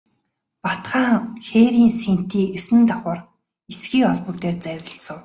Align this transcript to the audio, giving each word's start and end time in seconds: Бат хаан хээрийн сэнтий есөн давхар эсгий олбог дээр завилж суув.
Бат 0.63 0.83
хаан 0.89 1.17
хээрийн 1.47 1.91
сэнтий 2.01 2.45
есөн 2.57 2.81
давхар 2.89 3.19
эсгий 3.71 4.03
олбог 4.11 4.35
дээр 4.43 4.57
завилж 4.63 4.95
суув. 5.05 5.19